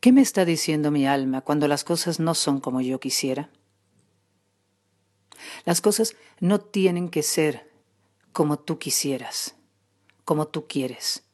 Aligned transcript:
¿Qué 0.00 0.12
me 0.12 0.22
está 0.22 0.46
diciendo 0.46 0.90
mi 0.90 1.06
alma 1.06 1.42
cuando 1.42 1.68
las 1.68 1.84
cosas 1.84 2.20
no 2.20 2.34
son 2.34 2.60
como 2.60 2.80
yo 2.80 3.00
quisiera? 3.00 3.50
Las 5.66 5.82
cosas 5.82 6.16
no 6.40 6.58
tienen 6.58 7.10
que 7.10 7.22
ser 7.22 7.70
como 8.32 8.58
tú 8.58 8.78
quisieras, 8.78 9.56
como 10.24 10.48
tú 10.48 10.66
quieres. 10.66 11.24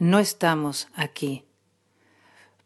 No 0.00 0.18
estamos 0.18 0.88
aquí 0.94 1.44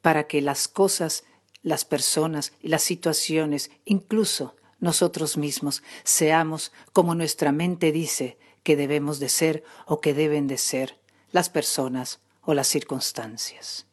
para 0.00 0.26
que 0.26 0.40
las 0.40 0.66
cosas, 0.66 1.24
las 1.62 1.84
personas 1.84 2.54
y 2.62 2.68
las 2.68 2.82
situaciones, 2.82 3.70
incluso 3.84 4.56
nosotros 4.80 5.36
mismos, 5.36 5.82
seamos 6.04 6.72
como 6.94 7.14
nuestra 7.14 7.52
mente 7.52 7.92
dice 7.92 8.38
que 8.62 8.76
debemos 8.76 9.18
de 9.18 9.28
ser 9.28 9.62
o 9.84 10.00
que 10.00 10.14
deben 10.14 10.46
de 10.46 10.56
ser 10.56 10.98
las 11.32 11.50
personas 11.50 12.20
o 12.40 12.54
las 12.54 12.68
circunstancias. 12.68 13.86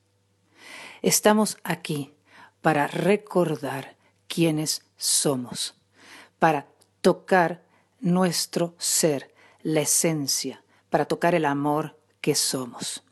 Estamos 1.01 1.57
aquí 1.63 2.13
para 2.61 2.85
recordar 2.85 3.95
quiénes 4.27 4.83
somos, 4.97 5.73
para 6.37 6.67
tocar 7.01 7.63
nuestro 7.99 8.75
ser, 8.77 9.33
la 9.63 9.81
esencia, 9.81 10.63
para 10.91 11.05
tocar 11.05 11.33
el 11.33 11.45
amor 11.45 11.97
que 12.21 12.35
somos. 12.35 13.03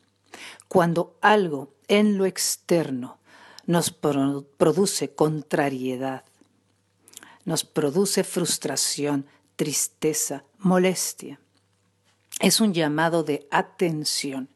Cuando 0.68 1.16
algo 1.20 1.74
en 1.88 2.16
lo 2.16 2.26
externo 2.26 3.18
nos 3.66 3.90
produce 3.90 5.14
contrariedad, 5.14 6.24
nos 7.44 7.64
produce 7.64 8.22
frustración, 8.22 9.26
tristeza, 9.56 10.44
molestia, 10.58 11.40
es 12.38 12.60
un 12.60 12.72
llamado 12.72 13.24
de 13.24 13.48
atención 13.50 14.48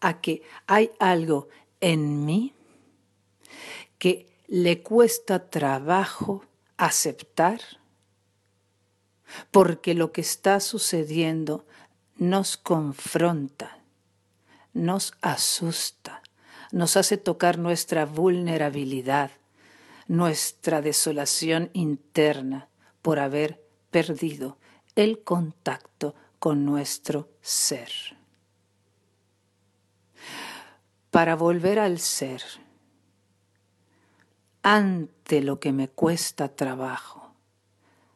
a 0.00 0.20
que 0.20 0.42
hay 0.66 0.90
algo 0.98 1.48
en 1.80 2.24
mí 2.24 2.54
que 3.98 4.34
le 4.46 4.82
cuesta 4.82 5.50
trabajo 5.50 6.44
aceptar, 6.76 7.60
porque 9.50 9.94
lo 9.94 10.12
que 10.12 10.20
está 10.20 10.60
sucediendo 10.60 11.66
nos 12.16 12.56
confronta, 12.56 13.78
nos 14.72 15.14
asusta, 15.22 16.22
nos 16.72 16.96
hace 16.96 17.16
tocar 17.16 17.58
nuestra 17.58 18.04
vulnerabilidad, 18.06 19.30
nuestra 20.06 20.82
desolación 20.82 21.70
interna 21.72 22.68
por 23.02 23.18
haber 23.18 23.62
perdido 23.90 24.58
el 24.94 25.22
contacto 25.22 26.14
con 26.38 26.64
nuestro 26.64 27.30
ser. 27.40 27.90
Para 31.10 31.36
volver 31.36 31.78
al 31.78 31.98
ser, 32.00 32.42
ante 34.64 35.42
lo 35.42 35.60
que 35.60 35.72
me 35.72 35.88
cuesta 35.88 36.48
trabajo, 36.48 37.34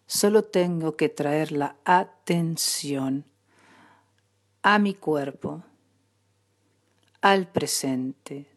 solo 0.06 0.42
tengo 0.42 0.96
que 0.96 1.08
traer 1.08 1.52
la 1.52 1.76
atención 1.84 3.24
a 4.62 4.80
mi 4.80 4.94
cuerpo, 4.94 5.62
al 7.20 7.46
presente, 7.46 8.48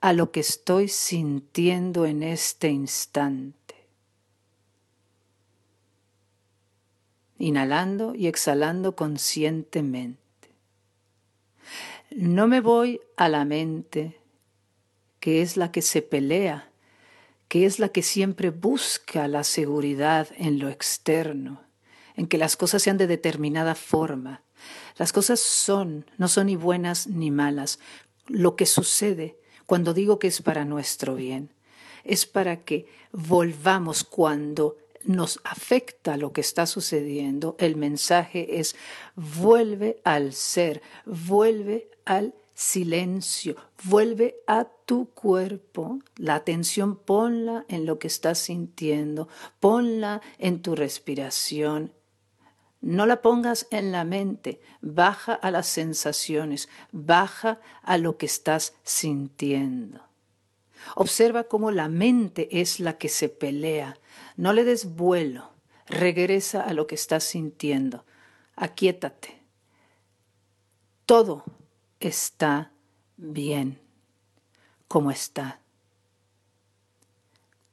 a 0.00 0.12
lo 0.12 0.32
que 0.32 0.40
estoy 0.40 0.88
sintiendo 0.88 2.06
en 2.06 2.24
este 2.24 2.70
instante 2.70 3.62
inhalando 7.42 8.14
y 8.14 8.28
exhalando 8.28 8.94
conscientemente. 8.94 10.20
No 12.12 12.46
me 12.46 12.60
voy 12.60 13.00
a 13.16 13.28
la 13.28 13.44
mente, 13.44 14.21
que 15.22 15.40
es 15.40 15.56
la 15.56 15.70
que 15.70 15.82
se 15.82 16.02
pelea, 16.02 16.72
que 17.46 17.64
es 17.64 17.78
la 17.78 17.90
que 17.90 18.02
siempre 18.02 18.50
busca 18.50 19.28
la 19.28 19.44
seguridad 19.44 20.26
en 20.36 20.58
lo 20.58 20.68
externo, 20.68 21.62
en 22.16 22.26
que 22.26 22.38
las 22.38 22.56
cosas 22.56 22.82
sean 22.82 22.98
de 22.98 23.06
determinada 23.06 23.76
forma. 23.76 24.42
Las 24.96 25.12
cosas 25.12 25.38
son, 25.38 26.06
no 26.18 26.26
son 26.26 26.48
ni 26.48 26.56
buenas 26.56 27.06
ni 27.06 27.30
malas. 27.30 27.78
Lo 28.26 28.56
que 28.56 28.66
sucede 28.66 29.38
cuando 29.64 29.94
digo 29.94 30.18
que 30.18 30.26
es 30.26 30.42
para 30.42 30.64
nuestro 30.64 31.14
bien, 31.14 31.54
es 32.02 32.26
para 32.26 32.64
que 32.64 32.86
volvamos 33.12 34.02
cuando 34.02 34.76
nos 35.04 35.38
afecta 35.44 36.16
lo 36.16 36.32
que 36.32 36.40
está 36.40 36.66
sucediendo, 36.66 37.54
el 37.60 37.76
mensaje 37.76 38.58
es 38.58 38.74
vuelve 39.14 40.00
al 40.02 40.32
ser, 40.32 40.82
vuelve 41.06 41.88
al 42.06 42.34
silencio, 42.54 43.56
vuelve 43.84 44.36
a 44.46 44.66
tu 44.86 45.10
cuerpo, 45.10 45.98
la 46.16 46.34
atención 46.34 46.96
ponla 46.96 47.64
en 47.68 47.86
lo 47.86 47.98
que 47.98 48.06
estás 48.08 48.38
sintiendo, 48.38 49.28
ponla 49.60 50.20
en 50.38 50.62
tu 50.62 50.74
respiración. 50.74 51.92
No 52.80 53.06
la 53.06 53.22
pongas 53.22 53.68
en 53.70 53.92
la 53.92 54.04
mente, 54.04 54.60
baja 54.80 55.34
a 55.34 55.50
las 55.50 55.68
sensaciones, 55.68 56.68
baja 56.90 57.60
a 57.82 57.96
lo 57.96 58.16
que 58.16 58.26
estás 58.26 58.74
sintiendo. 58.82 60.00
Observa 60.96 61.44
cómo 61.44 61.70
la 61.70 61.88
mente 61.88 62.60
es 62.60 62.80
la 62.80 62.98
que 62.98 63.08
se 63.08 63.28
pelea, 63.28 63.96
no 64.36 64.52
le 64.52 64.64
des 64.64 64.96
vuelo, 64.96 65.52
regresa 65.86 66.60
a 66.60 66.72
lo 66.72 66.88
que 66.88 66.96
estás 66.96 67.22
sintiendo, 67.22 68.04
aquíétate. 68.56 69.42
Todo 71.06 71.44
está 72.08 72.72
bien 73.16 73.80
como 74.88 75.10
está. 75.10 75.60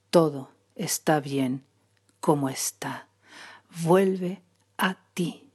Todo 0.10 0.52
está 0.76 1.20
bien 1.20 1.66
como 2.20 2.50
está. 2.50 3.08
Vuelve 3.84 4.42
a 4.78 4.98
ti. 5.14 5.49